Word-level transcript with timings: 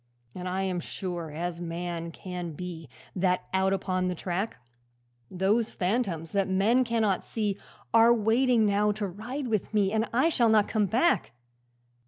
'And 0.33 0.49
I 0.49 0.63
am 0.63 0.79
sure 0.79 1.29
as 1.29 1.61
man 1.61 2.09
can 2.11 2.53
be 2.53 2.89
That 3.15 3.43
out 3.53 3.71
upon 3.71 4.07
the 4.07 4.15
track, 4.15 4.57
Those 5.29 5.73
phantoms 5.73 6.31
that 6.31 6.49
men 6.49 6.83
cannot 6.83 7.21
see 7.21 7.59
Are 7.93 8.11
waiting 8.11 8.65
now 8.65 8.91
to 8.93 9.05
ride 9.05 9.47
with 9.47 9.75
me, 9.75 9.91
And 9.91 10.09
I 10.11 10.29
shall 10.29 10.49
not 10.49 10.67
come 10.67 10.87
back. 10.87 11.33